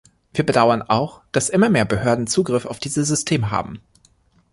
[0.33, 3.83] Wir bedauern auch, dass immer mehr Behörden Zugriff auf diese Systeme haben.